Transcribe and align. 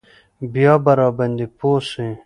بيا 0.53 0.73
به 0.83 0.91
راباندې 0.99 1.45
پوه 1.57 1.79
سي. 1.89 2.07